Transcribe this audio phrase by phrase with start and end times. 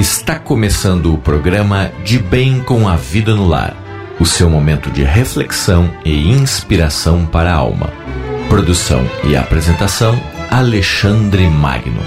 [0.00, 3.76] Está começando o programa De Bem com a Vida no Lar,
[4.18, 7.92] o seu momento de reflexão e inspiração para a alma.
[8.48, 10.18] Produção e apresentação
[10.50, 12.00] Alexandre Magno.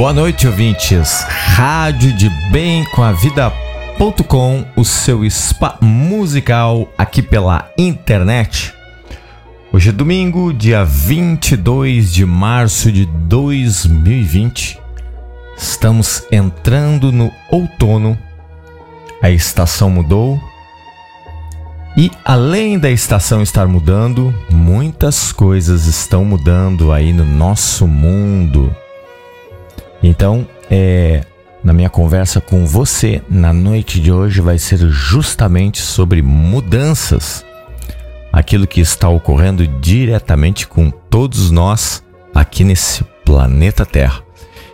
[0.00, 1.26] Boa noite, ouvintes.
[1.28, 8.72] Rádio de Bem com a Vida.com, o seu spa musical aqui pela internet.
[9.70, 14.80] Hoje é domingo, dia 22 de março de 2020.
[15.54, 18.18] Estamos entrando no outono.
[19.20, 20.40] A estação mudou.
[21.94, 28.74] E além da estação estar mudando, muitas coisas estão mudando aí no nosso mundo.
[30.02, 31.24] Então, é,
[31.62, 37.44] na minha conversa com você na noite de hoje vai ser justamente sobre mudanças,
[38.32, 42.02] aquilo que está ocorrendo diretamente com todos nós
[42.34, 44.22] aqui nesse planeta Terra.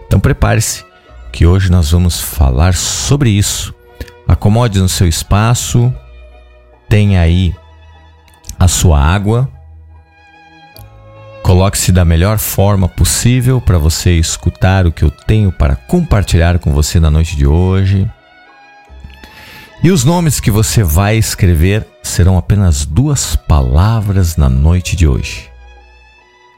[0.07, 0.85] Então prepare-se
[1.33, 3.75] que hoje nós vamos falar sobre isso.
[4.29, 5.93] Acomode no seu espaço,
[6.89, 7.55] tenha aí
[8.59, 9.49] a sua água,
[11.47, 16.73] Coloque-se da melhor forma possível para você escutar o que eu tenho para compartilhar com
[16.73, 18.11] você na noite de hoje.
[19.81, 25.49] E os nomes que você vai escrever serão apenas duas palavras na noite de hoje.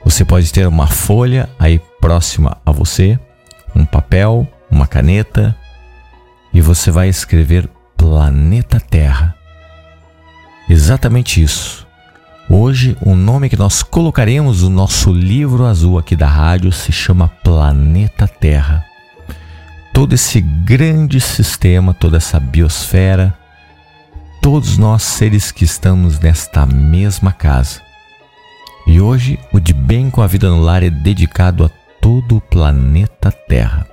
[0.06, 3.19] Você pode ter uma folha aí próxima a você,
[3.77, 5.55] um papel, uma caneta,
[6.50, 9.36] e você vai escrever Planeta Terra.
[10.66, 11.88] Exatamente isso.
[12.51, 17.29] Hoje, o nome que nós colocaremos no nosso livro azul aqui da rádio se chama
[17.29, 18.83] Planeta Terra.
[19.93, 23.37] Todo esse grande sistema, toda essa biosfera,
[24.41, 27.83] todos nós seres que estamos nesta mesma casa.
[28.87, 31.71] E hoje, o De Bem com a Vida no Lar é dedicado a
[32.01, 33.87] todo o planeta Terra.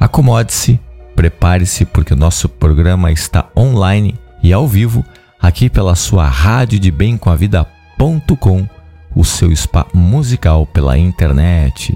[0.00, 0.80] Acomode-se,
[1.14, 5.04] prepare-se, porque o nosso programa está online e ao vivo
[5.42, 8.68] aqui pela sua rádio de bem com a vida.com,
[9.14, 11.94] o seu spa musical pela internet.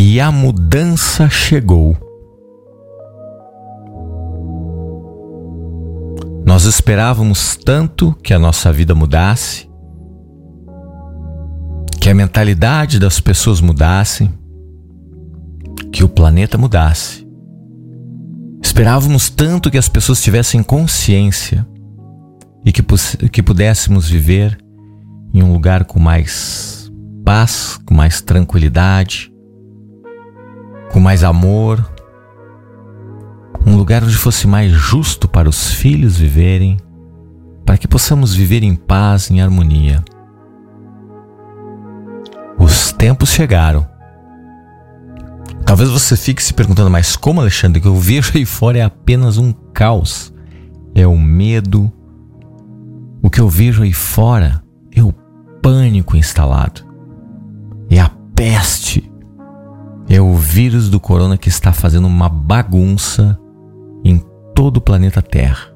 [0.00, 1.96] E a mudança chegou.
[6.46, 9.68] Nós esperávamos tanto que a nossa vida mudasse,
[12.00, 14.30] que a mentalidade das pessoas mudasse,
[15.92, 17.26] que o planeta mudasse.
[18.62, 21.66] Esperávamos tanto que as pessoas tivessem consciência
[22.64, 22.84] e que,
[23.32, 24.56] que pudéssemos viver
[25.34, 26.88] em um lugar com mais
[27.24, 29.32] paz, com mais tranquilidade,
[30.92, 31.84] com mais amor,
[33.66, 36.78] um lugar onde fosse mais justo para os filhos viverem,
[37.64, 40.02] para que possamos viver em paz, em harmonia.
[42.58, 43.86] Os tempos chegaram.
[45.64, 49.36] Talvez você fique se perguntando, mas como, Alexandre, que eu vejo aí fora é apenas
[49.36, 50.32] um caos,
[50.94, 51.92] é o medo.
[53.22, 54.62] O que eu vejo aí fora
[54.94, 55.12] é o
[55.60, 56.82] pânico instalado,
[57.90, 59.12] é a peste
[60.08, 63.38] é o vírus do corona que está fazendo uma bagunça
[64.04, 64.22] em
[64.54, 65.68] todo o planeta Terra.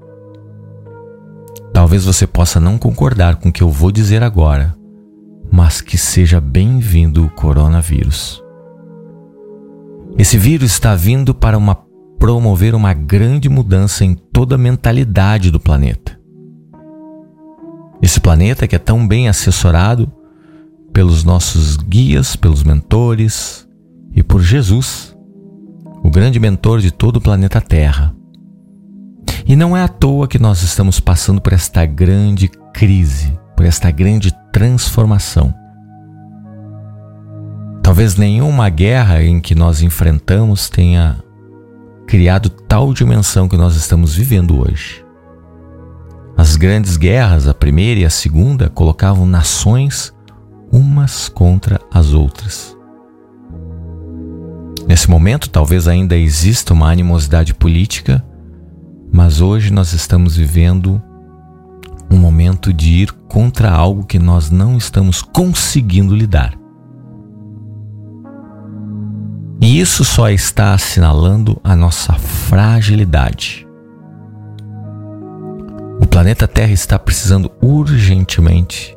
[1.73, 4.75] Talvez você possa não concordar com o que eu vou dizer agora,
[5.51, 8.43] mas que seja bem-vindo o coronavírus.
[10.19, 11.75] Esse vírus está vindo para uma,
[12.19, 16.19] promover uma grande mudança em toda a mentalidade do planeta.
[18.01, 20.11] Esse planeta que é tão bem assessorado
[20.93, 23.67] pelos nossos guias, pelos mentores,
[24.15, 25.17] e por Jesus,
[26.03, 28.15] o grande mentor de todo o planeta Terra.
[29.47, 33.91] E não é à toa que nós estamos passando por esta grande crise, por esta
[33.91, 35.55] grande transformação.
[37.83, 41.19] Talvez nenhuma guerra em que nós enfrentamos tenha
[42.07, 45.05] criado tal dimensão que nós estamos vivendo hoje.
[46.37, 50.13] As grandes guerras, a primeira e a segunda, colocavam nações
[50.71, 52.77] umas contra as outras.
[54.87, 58.25] Nesse momento, talvez ainda exista uma animosidade política,
[59.15, 61.03] Mas hoje nós estamos vivendo
[62.11, 66.55] um momento de ir contra algo que nós não estamos conseguindo lidar.
[69.61, 73.67] E isso só está assinalando a nossa fragilidade.
[76.01, 78.97] O planeta Terra está precisando urgentemente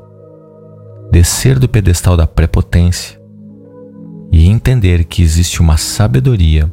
[1.12, 3.20] descer do pedestal da prepotência
[4.36, 6.70] e entender que existe uma sabedoria,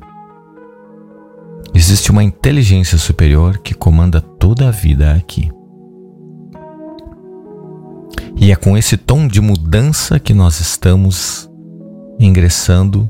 [1.72, 5.48] existe uma inteligência superior que comanda toda a vida aqui.
[8.36, 11.48] E é com esse tom de mudança que nós estamos
[12.18, 13.08] ingressando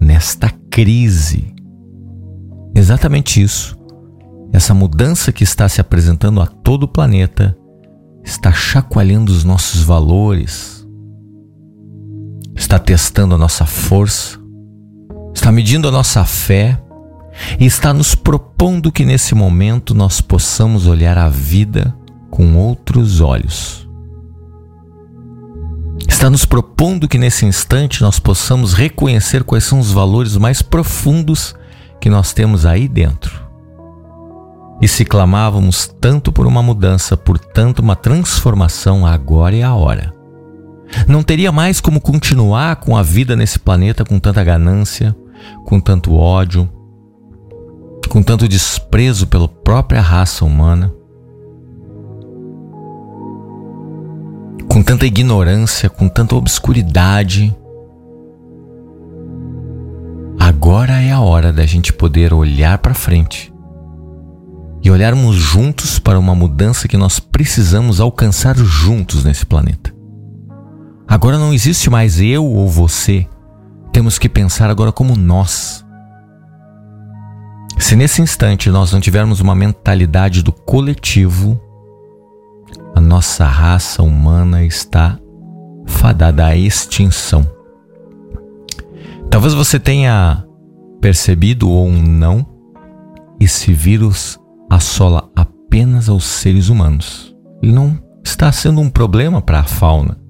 [0.00, 1.52] nesta crise.
[2.76, 3.76] Exatamente isso.
[4.52, 7.58] Essa mudança que está se apresentando a todo o planeta
[8.22, 10.77] está chacoalhando os nossos valores,
[12.58, 14.38] está testando a nossa força,
[15.32, 16.78] está medindo a nossa fé
[17.58, 21.94] e está nos propondo que nesse momento nós possamos olhar a vida
[22.30, 23.88] com outros olhos.
[26.08, 31.54] Está nos propondo que nesse instante nós possamos reconhecer quais são os valores mais profundos
[32.00, 33.46] que nós temos aí dentro.
[34.80, 40.17] E se clamávamos tanto por uma mudança, por tanto uma transformação, agora é a hora.
[41.06, 45.14] Não teria mais como continuar com a vida nesse planeta com tanta ganância,
[45.64, 46.68] com tanto ódio,
[48.08, 50.92] com tanto desprezo pela própria raça humana,
[54.68, 57.54] com tanta ignorância, com tanta obscuridade.
[60.38, 63.52] Agora é a hora da gente poder olhar para frente
[64.82, 69.97] e olharmos juntos para uma mudança que nós precisamos alcançar juntos nesse planeta.
[71.08, 73.26] Agora não existe mais eu ou você.
[73.90, 75.82] Temos que pensar agora como nós.
[77.78, 81.58] Se nesse instante nós não tivermos uma mentalidade do coletivo,
[82.94, 85.18] a nossa raça humana está
[85.86, 87.42] fadada à extinção.
[89.30, 90.44] Talvez você tenha
[91.00, 92.46] percebido ou não,
[93.40, 94.38] esse vírus
[94.68, 97.34] assola apenas aos seres humanos.
[97.62, 100.27] Ele não está sendo um problema para a fauna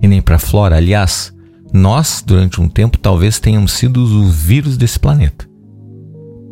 [0.00, 0.76] e nem para a flora.
[0.76, 1.32] Aliás,
[1.72, 5.48] nós, durante um tempo, talvez tenhamos sido o vírus desse planeta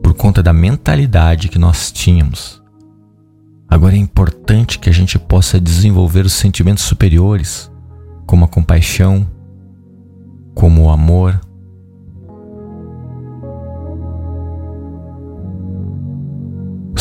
[0.02, 2.62] por conta da mentalidade que nós tínhamos.
[3.68, 7.70] Agora é importante que a gente possa desenvolver os sentimentos superiores,
[8.24, 9.26] como a compaixão,
[10.54, 11.40] como o amor,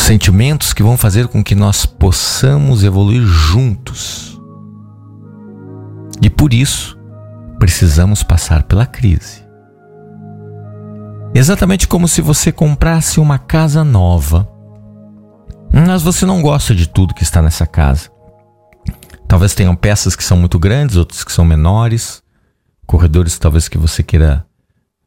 [0.05, 4.34] sentimentos que vão fazer com que nós possamos evoluir juntos.
[6.21, 6.97] E por isso,
[7.59, 9.43] precisamos passar pela crise.
[11.33, 14.49] Exatamente como se você comprasse uma casa nova,
[15.71, 18.09] mas você não gosta de tudo que está nessa casa.
[19.27, 22.23] Talvez tenham peças que são muito grandes, outras que são menores,
[22.85, 24.45] corredores talvez que você queira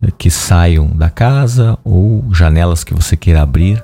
[0.03, 3.83] eh, que saiam da casa ou janelas que você queira abrir.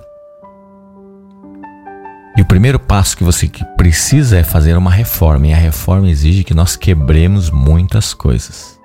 [2.36, 6.42] E o primeiro passo que você precisa é fazer uma reforma, e a reforma exige
[6.42, 8.80] que nós quebremos muitas coisas.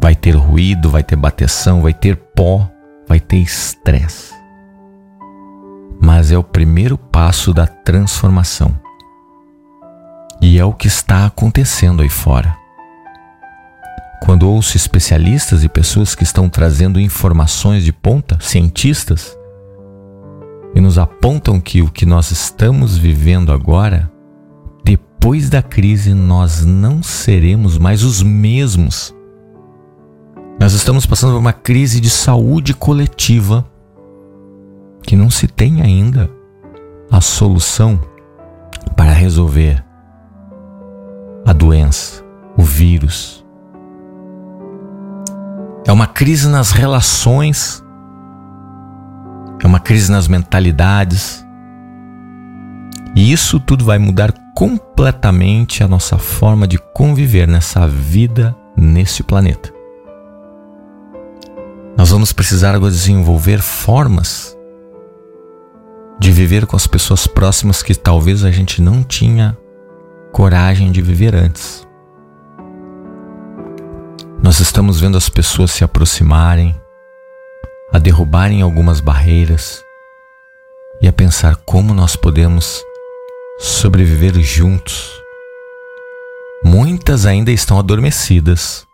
[0.00, 2.70] Vai ter ruído, vai ter bateção, vai ter pó,
[3.08, 4.32] vai ter estresse.
[6.00, 8.78] Mas é o primeiro passo da transformação.
[10.40, 12.56] E é o que está acontecendo aí fora.
[14.22, 19.36] Quando ouço especialistas e pessoas que estão trazendo informações de ponta, cientistas,
[20.74, 24.10] e nos apontam que o que nós estamos vivendo agora,
[24.84, 29.14] depois da crise, nós não seremos mais os mesmos.
[30.58, 33.64] Nós estamos passando por uma crise de saúde coletiva
[35.02, 36.30] que não se tem ainda
[37.10, 38.00] a solução
[38.96, 39.84] para resolver
[41.46, 42.24] a doença,
[42.56, 43.44] o vírus.
[45.86, 47.83] É uma crise nas relações
[49.64, 51.44] é uma crise nas mentalidades.
[53.16, 59.72] E isso tudo vai mudar completamente a nossa forma de conviver nessa vida, nesse planeta.
[61.96, 64.54] Nós vamos precisar agora desenvolver formas
[66.18, 69.56] de viver com as pessoas próximas que talvez a gente não tinha
[70.30, 71.86] coragem de viver antes.
[74.42, 76.76] Nós estamos vendo as pessoas se aproximarem,
[77.94, 79.80] a derrubarem algumas barreiras
[81.00, 82.82] e a pensar como nós podemos
[83.60, 85.12] sobreviver juntos.
[86.64, 88.84] Muitas ainda estão adormecidas,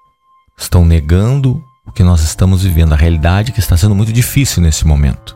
[0.54, 4.86] estão negando o que nós estamos vivendo, a realidade que está sendo muito difícil nesse
[4.86, 5.34] momento.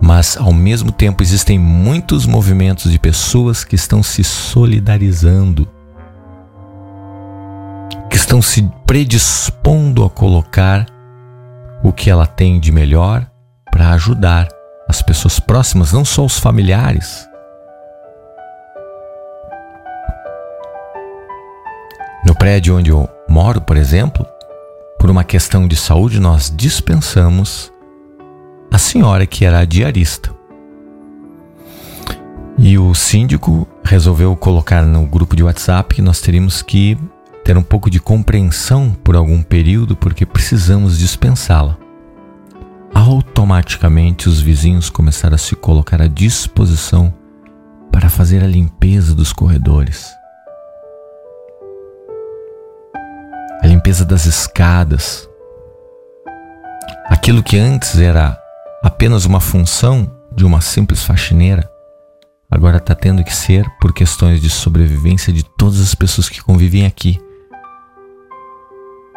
[0.00, 5.68] Mas ao mesmo tempo existem muitos movimentos de pessoas que estão se solidarizando,
[8.08, 10.86] que estão se predispondo a colocar
[11.82, 13.26] o que ela tem de melhor
[13.70, 14.48] para ajudar
[14.88, 17.26] as pessoas próximas, não só os familiares.
[22.26, 24.26] No prédio onde eu moro, por exemplo,
[24.98, 27.72] por uma questão de saúde, nós dispensamos
[28.70, 30.30] a senhora que era a diarista.
[32.58, 36.98] E o síndico resolveu colocar no grupo de WhatsApp que nós teríamos que
[37.50, 41.76] ter um pouco de compreensão por algum período porque precisamos dispensá-la.
[42.94, 47.12] Automaticamente os vizinhos começaram a se colocar à disposição
[47.90, 50.08] para fazer a limpeza dos corredores.
[53.60, 55.28] A limpeza das escadas.
[57.08, 58.40] Aquilo que antes era
[58.80, 61.68] apenas uma função de uma simples faxineira,
[62.48, 66.86] agora está tendo que ser por questões de sobrevivência de todas as pessoas que convivem
[66.86, 67.20] aqui.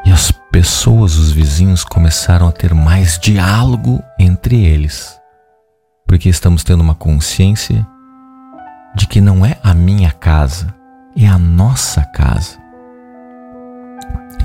[0.05, 5.17] E as pessoas, os vizinhos, começaram a ter mais diálogo entre eles,
[6.05, 7.85] porque estamos tendo uma consciência
[8.95, 10.73] de que não é a minha casa,
[11.17, 12.61] é a nossa casa.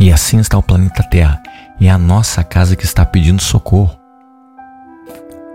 [0.00, 1.42] E assim está o planeta Terra,
[1.80, 3.98] é a nossa casa que está pedindo socorro.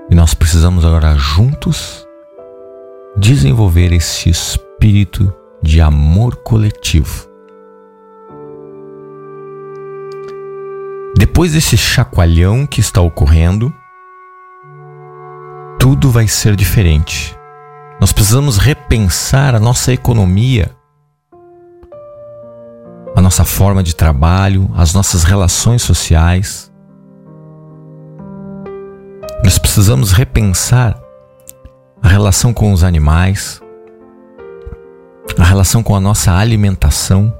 [0.09, 2.05] E nós precisamos agora juntos
[3.17, 7.32] desenvolver esse espírito de amor coletivo.
[11.23, 13.73] Depois desse chacoalhão que está ocorrendo,
[15.79, 17.33] tudo vai ser diferente.
[17.97, 20.75] Nós precisamos repensar a nossa economia,
[23.15, 26.69] a nossa forma de trabalho, as nossas relações sociais.
[29.45, 31.01] Nós precisamos repensar
[32.01, 33.61] a relação com os animais,
[35.39, 37.33] a relação com a nossa alimentação.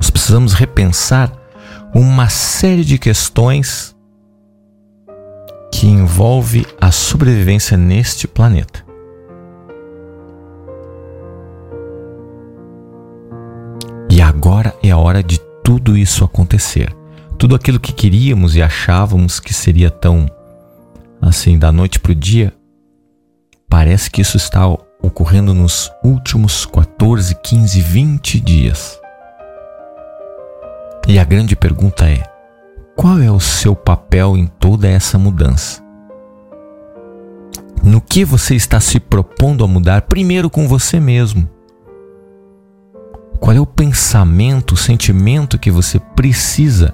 [0.00, 1.45] Nós precisamos repensar
[1.98, 3.96] uma série de questões
[5.72, 8.84] que envolve a sobrevivência neste planeta.
[14.10, 16.94] E agora é a hora de tudo isso acontecer.
[17.38, 20.26] Tudo aquilo que queríamos e achávamos que seria tão
[21.18, 22.52] assim da noite para o dia,
[23.70, 24.68] parece que isso está
[25.00, 29.00] ocorrendo nos últimos 14, 15, 20 dias.
[31.08, 32.24] E a grande pergunta é:
[32.96, 35.80] qual é o seu papel em toda essa mudança?
[37.82, 41.48] No que você está se propondo a mudar primeiro com você mesmo?
[43.38, 46.92] Qual é o pensamento, o sentimento que você precisa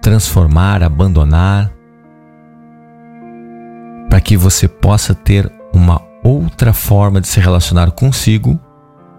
[0.00, 1.70] transformar, abandonar,
[4.08, 8.58] para que você possa ter uma outra forma de se relacionar consigo,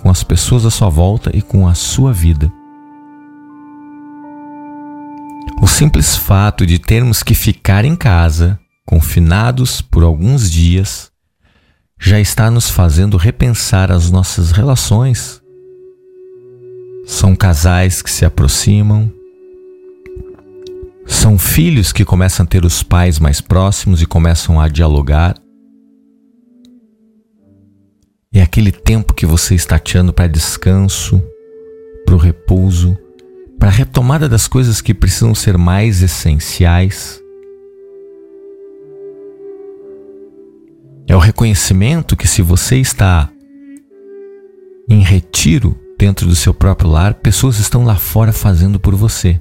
[0.01, 2.51] com as pessoas à sua volta e com a sua vida?
[5.59, 11.11] O simples fato de termos que ficar em casa, confinados por alguns dias,
[11.99, 15.41] já está nos fazendo repensar as nossas relações.
[17.07, 19.11] São casais que se aproximam,
[21.07, 25.35] são filhos que começam a ter os pais mais próximos e começam a dialogar.
[28.31, 31.19] É aquele tempo que você está tirando para descanso,
[32.05, 32.95] para o repouso
[33.59, 37.21] para a retomada das coisas que precisam ser mais essenciais.
[41.07, 43.29] É o reconhecimento que, se você está
[44.89, 49.39] em retiro dentro do seu próprio lar, pessoas estão lá fora fazendo por você.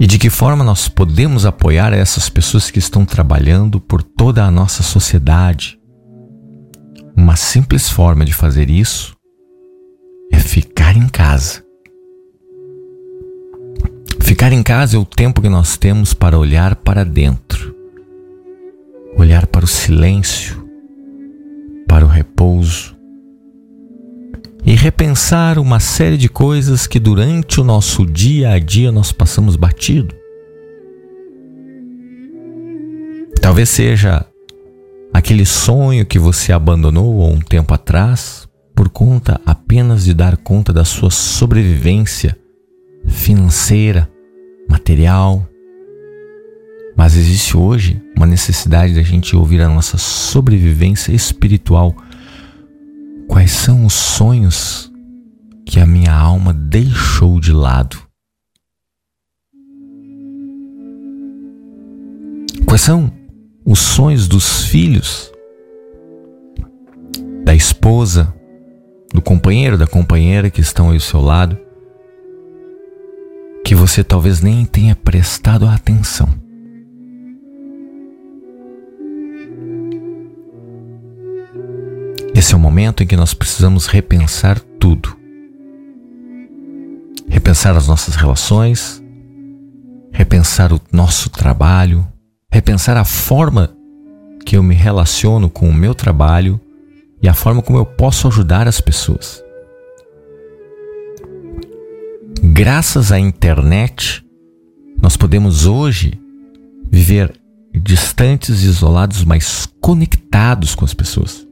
[0.00, 4.50] E de que forma nós podemos apoiar essas pessoas que estão trabalhando por toda a
[4.50, 5.78] nossa sociedade?
[7.16, 9.14] Uma simples forma de fazer isso
[10.32, 11.62] é ficar em casa.
[14.20, 17.74] Ficar em casa é o tempo que nós temos para olhar para dentro,
[19.16, 20.66] olhar para o silêncio,
[21.86, 22.96] para o repouso
[24.64, 29.56] e repensar uma série de coisas que durante o nosso dia a dia nós passamos
[29.56, 30.14] batido.
[33.40, 34.24] Talvez seja
[35.12, 40.72] aquele sonho que você abandonou há um tempo atrás por conta apenas de dar conta
[40.72, 42.36] da sua sobrevivência
[43.06, 44.10] financeira,
[44.68, 45.46] material.
[46.96, 51.94] Mas existe hoje uma necessidade da gente ouvir a nossa sobrevivência espiritual.
[53.28, 54.92] Quais são os sonhos
[55.64, 57.98] que a minha alma deixou de lado?
[62.66, 63.12] Quais são
[63.64, 65.30] os sonhos dos filhos,
[67.44, 68.34] da esposa,
[69.12, 71.58] do companheiro, da companheira que estão aí ao seu lado,
[73.64, 76.28] que você talvez nem tenha prestado atenção.
[82.34, 85.16] Esse é o momento em que nós precisamos repensar tudo.
[87.28, 89.02] Repensar as nossas relações,
[90.12, 92.06] repensar o nosso trabalho,
[92.50, 93.70] repensar a forma
[94.44, 96.60] que eu me relaciono com o meu trabalho
[97.22, 99.42] e a forma como eu posso ajudar as pessoas.
[102.42, 104.24] Graças à internet,
[105.00, 106.20] nós podemos hoje
[106.90, 107.32] viver
[107.72, 111.46] distantes e isolados, mas conectados com as pessoas.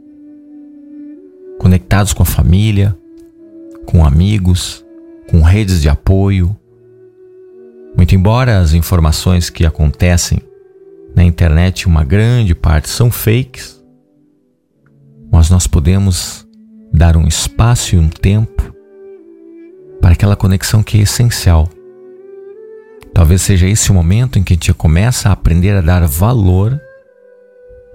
[1.59, 2.97] Conectados com a família,
[3.87, 4.85] com amigos,
[5.31, 6.57] com redes de apoio.
[7.97, 10.41] Muito embora as informações que acontecem
[11.15, 13.80] na internet, uma grande parte são fakes,
[15.31, 16.47] mas nós podemos
[16.93, 18.75] dar um espaço e um tempo
[20.01, 21.69] para aquela conexão que é essencial.
[23.13, 26.81] Talvez seja esse o momento em que a gente começa a aprender a dar valor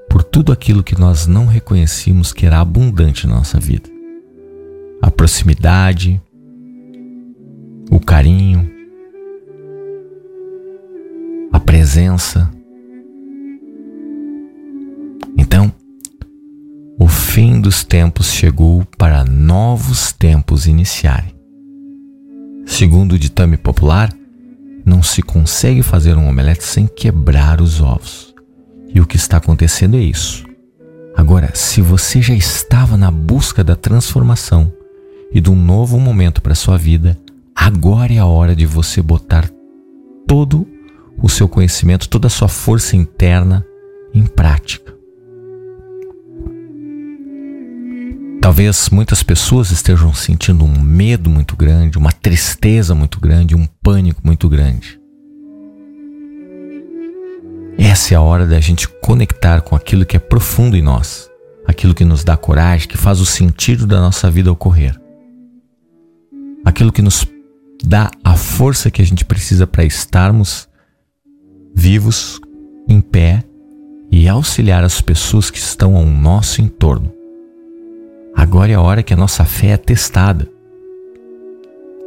[0.09, 3.89] por tudo aquilo que nós não reconhecíamos que era abundante na nossa vida.
[5.01, 6.21] A proximidade,
[7.91, 8.69] o carinho,
[11.51, 12.49] a presença.
[15.37, 15.73] Então,
[17.35, 21.35] fim dos tempos chegou para novos tempos iniciarem.
[22.65, 24.09] Segundo o ditame popular,
[24.85, 28.33] não se consegue fazer um omelete sem quebrar os ovos.
[28.87, 30.45] E o que está acontecendo é isso.
[31.13, 34.71] Agora, se você já estava na busca da transformação
[35.29, 37.19] e de um novo momento para sua vida,
[37.53, 39.51] agora é a hora de você botar
[40.25, 40.65] todo
[41.21, 43.65] o seu conhecimento, toda a sua força interna
[44.13, 44.94] em prática.
[48.45, 54.21] Talvez muitas pessoas estejam sentindo um medo muito grande, uma tristeza muito grande, um pânico
[54.23, 54.99] muito grande.
[57.75, 61.27] Essa é a hora da gente conectar com aquilo que é profundo em nós,
[61.65, 64.95] aquilo que nos dá coragem, que faz o sentido da nossa vida ocorrer,
[66.63, 67.25] aquilo que nos
[67.83, 70.69] dá a força que a gente precisa para estarmos
[71.75, 72.39] vivos,
[72.87, 73.43] em pé
[74.11, 77.14] e auxiliar as pessoas que estão ao nosso entorno.
[78.35, 80.47] Agora é a hora que a nossa fé é testada.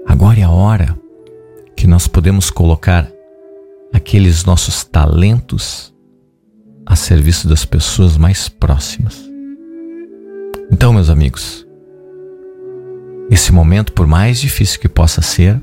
[0.06, 0.98] Agora é a hora
[1.74, 3.10] que nós podemos colocar
[3.92, 5.94] aqueles nossos talentos
[6.84, 9.28] a serviço das pessoas mais próximas.
[10.70, 11.66] Então, meus amigos,
[13.30, 15.60] esse momento, por mais difícil que possa ser,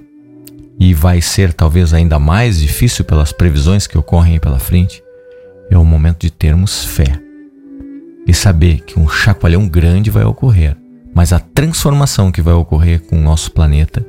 [0.80, 5.04] e vai ser talvez ainda mais difícil pelas previsões que ocorrem pela frente,
[5.70, 7.25] é o momento de termos fé
[8.28, 10.76] e saber que um chacoalhão grande vai ocorrer,
[11.14, 14.06] mas a transformação que vai ocorrer com o nosso planeta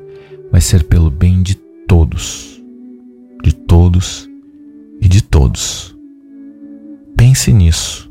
[0.51, 1.55] vai ser pelo bem de
[1.87, 2.61] todos,
[3.43, 4.29] de todos
[5.01, 5.95] e de todos.
[7.17, 8.11] Pense nisso,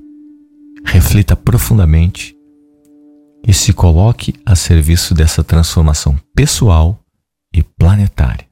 [0.86, 2.36] reflita profundamente
[3.48, 7.00] e se coloque a serviço dessa transformação pessoal
[7.54, 8.48] e planetária.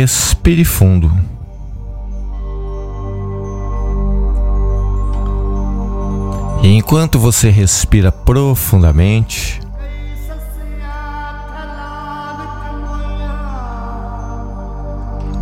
[0.00, 1.12] Respire fundo.
[6.62, 9.60] E enquanto você respira profundamente,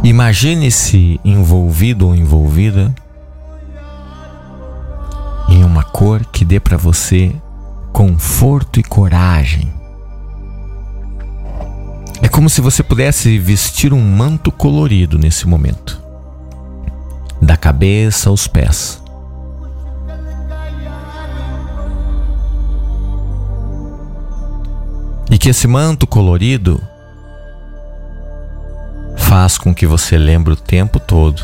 [0.03, 2.93] imagine-se envolvido ou envolvida
[5.49, 7.33] em uma cor que dê para você
[7.93, 9.78] conforto e coragem.
[12.29, 15.99] É como se você pudesse vestir um manto colorido nesse momento,
[17.41, 19.03] da cabeça aos pés.
[25.31, 26.79] E que esse manto colorido
[29.17, 31.43] faz com que você lembre o tempo todo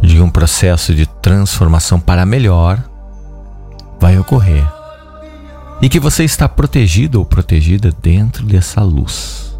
[0.00, 2.80] de um processo de transformação para melhor
[3.98, 4.81] vai ocorrer
[5.82, 9.52] e que você está protegido ou protegida dentro dessa luz.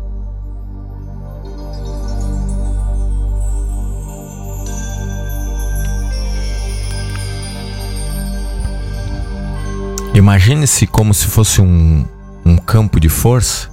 [10.14, 12.06] Imagine-se como se fosse um,
[12.44, 13.72] um campo de força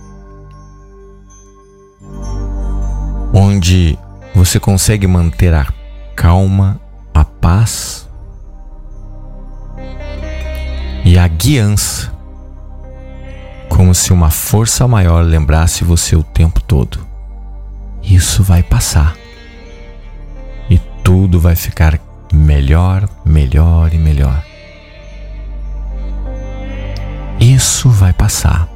[3.32, 3.98] onde
[4.34, 5.68] você consegue manter a
[6.16, 6.82] calma,
[7.14, 8.10] a paz
[11.06, 12.12] e a guiança,
[13.80, 17.00] como se uma força maior lembrasse você o tempo todo.
[18.04, 19.16] Isso vai passar
[20.70, 21.98] e tudo vai ficar
[22.34, 24.44] melhor, melhor e melhor.
[27.40, 28.68] Isso vai passar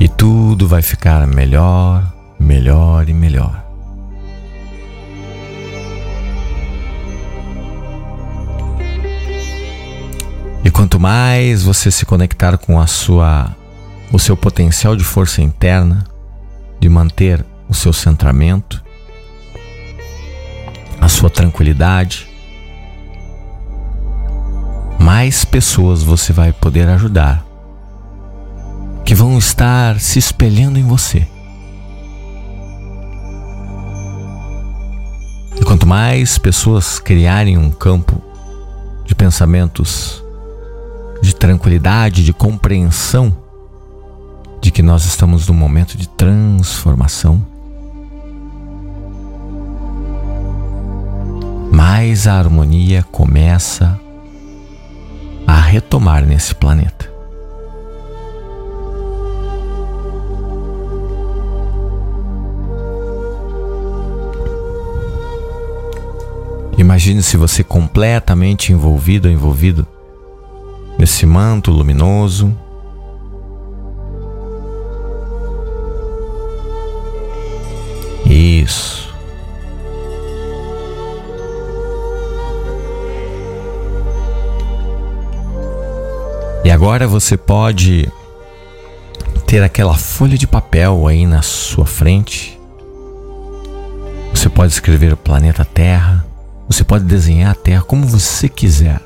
[0.00, 2.02] e tudo vai ficar melhor,
[2.40, 3.62] melhor e melhor.
[10.64, 13.54] E quanto mais você se conectar com a sua
[14.12, 16.04] o seu potencial de força interna,
[16.78, 18.82] de manter o seu centramento,
[21.00, 22.28] a sua tranquilidade,
[24.98, 27.44] mais pessoas você vai poder ajudar
[29.04, 31.28] que vão estar se espelhando em você.
[35.60, 38.20] E quanto mais pessoas criarem um campo
[39.04, 40.24] de pensamentos
[41.22, 43.45] de tranquilidade, de compreensão
[44.60, 47.44] de que nós estamos num momento de transformação,
[51.72, 54.00] mais a harmonia começa
[55.46, 57.16] a retomar nesse planeta.
[66.78, 69.86] Imagine se você completamente envolvido envolvido
[70.98, 72.56] nesse manto luminoso.
[86.66, 88.10] E agora você pode
[89.46, 92.58] ter aquela folha de papel aí na sua frente.
[94.34, 96.26] Você pode escrever o planeta Terra.
[96.68, 99.00] Você pode desenhar a Terra como você quiser.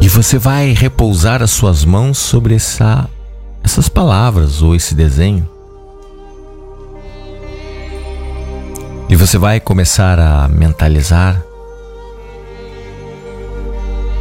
[0.00, 3.10] E você vai repousar as suas mãos sobre essa,
[3.68, 5.46] essas palavras ou esse desenho.
[9.10, 11.44] E você vai começar a mentalizar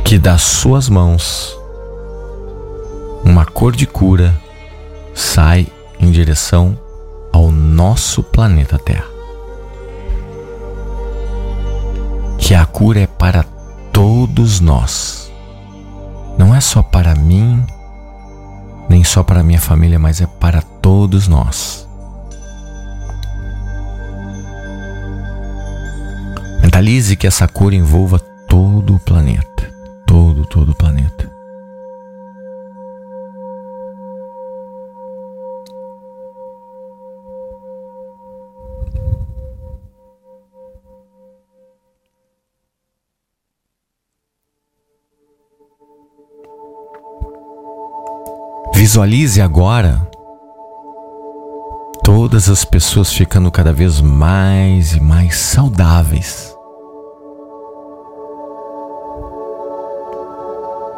[0.04, 1.58] que das suas mãos
[3.24, 4.38] uma cor de cura
[5.16, 5.66] sai
[5.98, 6.78] em direção
[7.32, 9.08] ao nosso planeta Terra.
[12.38, 13.44] Que a cura é para
[13.94, 15.32] todos nós.
[16.38, 17.66] Não é só para mim,
[18.90, 21.88] nem só para minha família, mas é para todos nós.
[26.62, 29.72] Mentalize que essa cura envolva todo o planeta,
[30.06, 31.37] todo, todo o planeta.
[48.88, 50.02] Visualize agora
[52.06, 56.56] todas as pessoas ficando cada vez mais e mais saudáveis.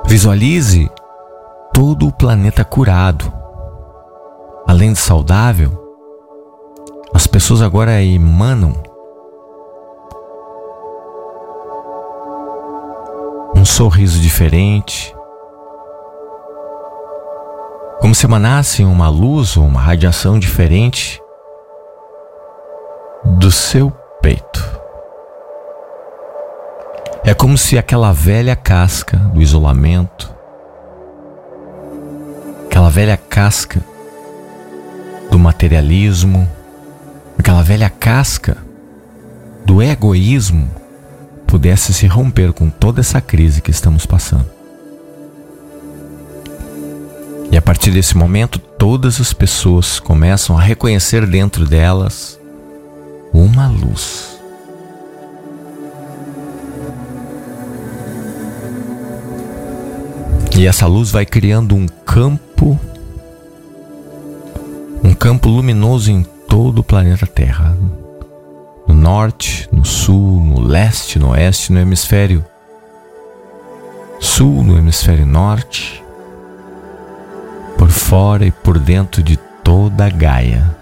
[0.05, 0.87] Visualize
[1.73, 3.33] todo o planeta curado.
[4.67, 5.71] Além de saudável,
[7.11, 8.75] as pessoas agora emanam
[13.55, 15.11] um sorriso diferente,
[18.09, 21.21] como se emanasse uma luz ou uma radiação diferente
[23.23, 24.67] do seu peito.
[27.23, 30.33] É como se aquela velha casca do isolamento,
[32.65, 33.79] aquela velha casca
[35.29, 36.49] do materialismo,
[37.37, 38.57] aquela velha casca
[39.63, 40.67] do egoísmo
[41.45, 44.58] pudesse se romper com toda essa crise que estamos passando.
[47.51, 52.39] E a partir desse momento, todas as pessoas começam a reconhecer dentro delas
[53.33, 54.39] uma luz.
[60.55, 62.79] E essa luz vai criando um campo,
[65.03, 67.75] um campo luminoso em todo o planeta Terra.
[68.87, 72.45] No norte, no sul, no leste, no oeste, no hemisfério
[74.19, 76.03] sul, no hemisfério norte
[77.89, 80.77] por fora e por dentro de toda a Gaia.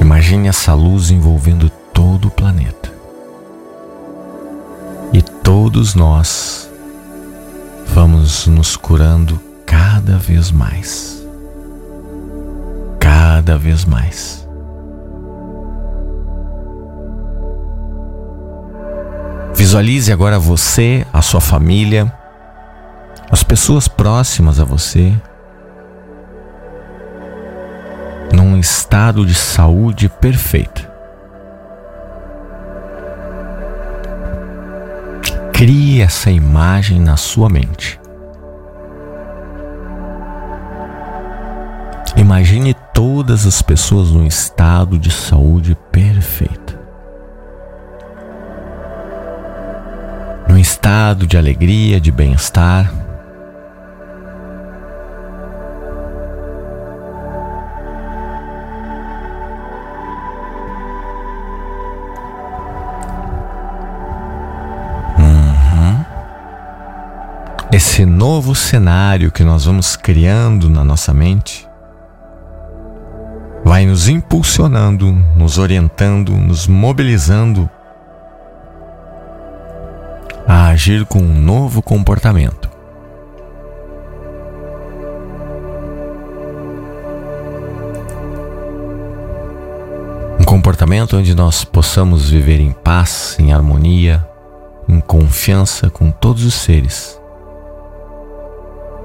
[0.00, 2.90] Imagine essa luz envolvendo todo o planeta.
[5.12, 6.70] E todos nós
[7.94, 11.22] vamos nos curando cada vez mais.
[12.98, 14.48] Cada vez mais.
[19.60, 22.10] Visualize agora você, a sua família,
[23.30, 25.14] as pessoas próximas a você,
[28.32, 30.90] num estado de saúde perfeita.
[35.52, 38.00] Crie essa imagem na sua mente.
[42.16, 46.69] Imagine todas as pessoas num estado de saúde perfeita.
[50.60, 52.92] Estado de alegria, de bem-estar.
[67.72, 71.68] esse novo cenário que nós vamos criando na nossa mente
[73.64, 77.70] vai nos impulsionando, nos orientando, nos mobilizando
[80.80, 82.70] agir com um novo comportamento.
[90.40, 94.26] Um comportamento onde nós possamos viver em paz, em harmonia,
[94.88, 97.20] em confiança com todos os seres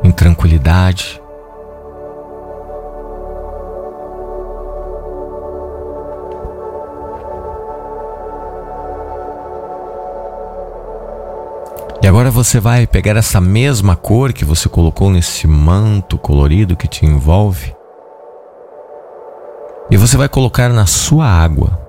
[0.01, 1.21] em tranquilidade.
[12.05, 16.87] E agora você vai pegar essa mesma cor que você colocou nesse manto colorido que
[16.87, 17.75] te envolve
[19.89, 21.83] e você vai colocar na sua água.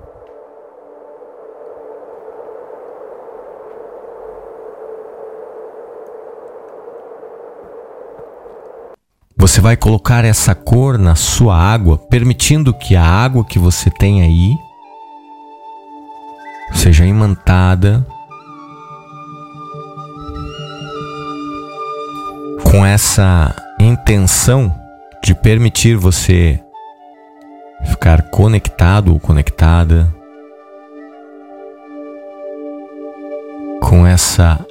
[9.37, 14.23] Você vai colocar essa cor na sua água, permitindo que a água que você tem
[14.23, 14.55] aí
[16.73, 18.03] seja imantada
[22.77, 24.71] com essa intenção
[25.23, 26.59] de permitir você
[27.87, 30.13] ficar conectado ou conectada
[33.81, 34.63] com essa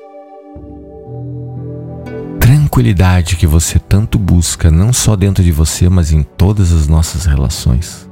[2.38, 7.24] tranquilidade que você tanto busca, não só dentro de você, mas em todas as nossas
[7.24, 8.08] relações.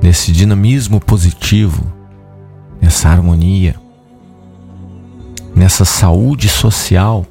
[0.00, 1.92] Nesse dinamismo positivo,
[2.80, 3.74] nessa harmonia,
[5.56, 7.26] nessa saúde social,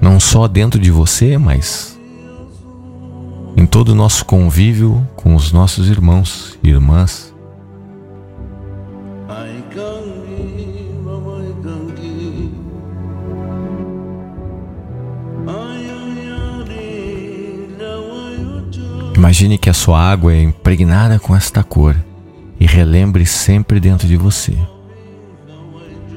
[0.00, 1.98] não só dentro de você, mas
[3.56, 7.34] em todo o nosso convívio com os nossos irmãos e irmãs.
[19.16, 21.96] Imagine que a sua água é impregnada com esta cor
[22.60, 24.56] e relembre sempre dentro de você: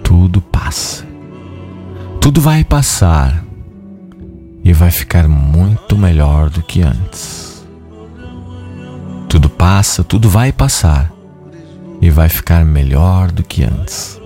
[0.03, 1.03] tudo passa.
[2.21, 3.43] Tudo vai passar
[4.63, 7.65] e vai ficar muito melhor do que antes.
[9.27, 11.11] Tudo passa, tudo vai passar
[12.01, 14.20] e vai ficar melhor do que antes.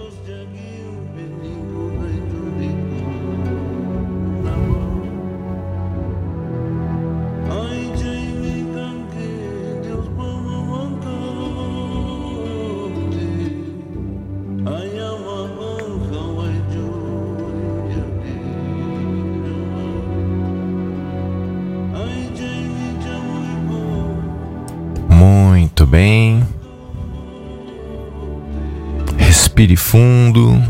[29.75, 30.61] Respire fundo.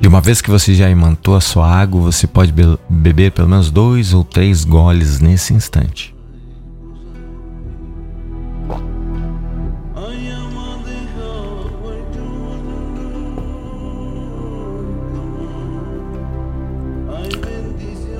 [0.00, 3.48] E uma vez que você já imantou a sua água, você pode be beber pelo
[3.48, 6.14] menos dois ou três goles nesse instante.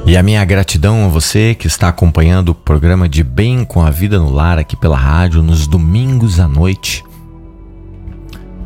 [0.06, 3.90] E a minha gratidão a você que está acompanhando o programa de Bem com a
[3.90, 7.02] Vida no Lar aqui pela rádio nos domingos à noite.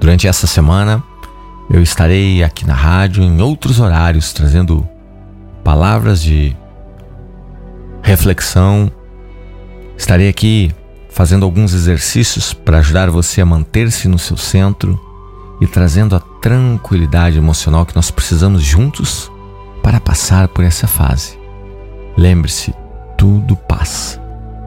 [0.09, 1.05] Durante essa semana
[1.69, 4.89] eu estarei aqui na rádio em outros horários trazendo
[5.63, 6.57] palavras de
[8.03, 8.91] reflexão.
[9.99, 10.73] Estarei aqui
[11.11, 14.99] fazendo alguns exercícios para ajudar você a manter-se no seu centro
[15.61, 19.31] e trazendo a tranquilidade emocional que nós precisamos juntos
[19.83, 21.39] para passar por essa fase.
[22.17, 22.73] Lembre-se,
[23.19, 24.19] tudo passa,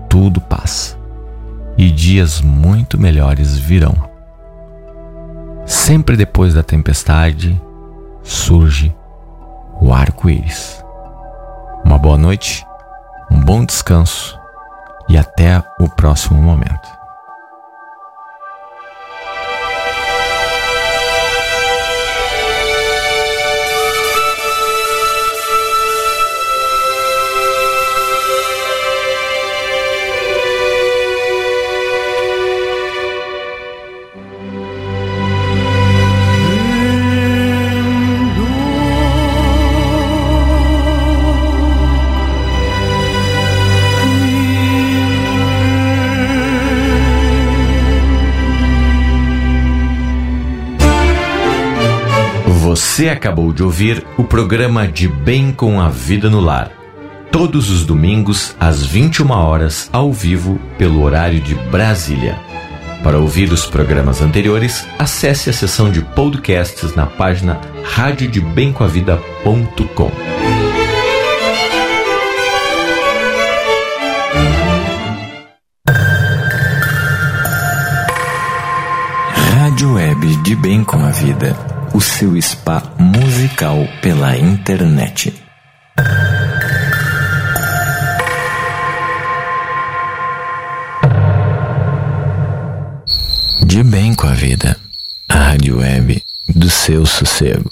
[0.08, 0.96] tudo passa.
[1.76, 4.11] e dias muito melhores virão.
[5.66, 7.62] Sempre depois da tempestade
[8.24, 8.96] surge
[9.80, 10.84] o arco-íris.
[11.84, 12.66] Uma boa noite,
[13.32, 14.40] um bom descanso
[15.10, 17.01] e até o próximo momento.
[53.02, 56.70] Você acabou de ouvir o programa De Bem com a Vida no Lar.
[57.32, 62.38] Todos os domingos, às 21 horas, ao vivo, pelo horário de Brasília.
[63.02, 70.12] Para ouvir os programas anteriores, acesse a seção de podcasts na página radiodebemcoavida.com.
[79.34, 85.34] Rádio Web de Bem com a Vida o seu spa musical pela internet.
[93.66, 94.78] De bem com a vida,
[95.30, 97.72] a rádio web do seu sossego.